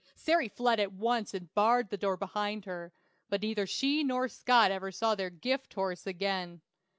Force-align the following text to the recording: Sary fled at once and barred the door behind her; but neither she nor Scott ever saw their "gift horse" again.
Sary 0.15 0.47
fled 0.49 0.79
at 0.79 0.91
once 0.91 1.31
and 1.31 1.53
barred 1.53 1.91
the 1.91 1.95
door 1.95 2.17
behind 2.17 2.65
her; 2.65 2.91
but 3.29 3.43
neither 3.43 3.67
she 3.67 4.03
nor 4.03 4.27
Scott 4.27 4.71
ever 4.71 4.91
saw 4.91 5.13
their 5.13 5.29
"gift 5.29 5.75
horse" 5.75 6.07
again. 6.07 6.61